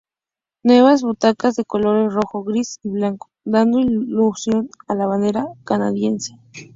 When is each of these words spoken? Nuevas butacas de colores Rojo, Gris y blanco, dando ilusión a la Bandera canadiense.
Nuevas 0.63 1.03
butacas 1.03 1.55
de 1.55 1.63
colores 1.63 2.11
Rojo, 2.11 2.43
Gris 2.43 2.79
y 2.81 2.89
blanco, 2.89 3.29
dando 3.43 3.77
ilusión 3.79 4.71
a 4.87 4.95
la 4.95 5.05
Bandera 5.05 5.45
canadiense. 5.63 6.39